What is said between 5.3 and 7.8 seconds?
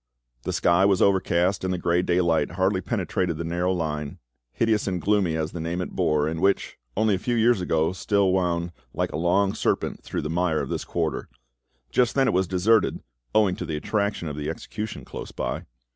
as the name it bore, and which; only a few years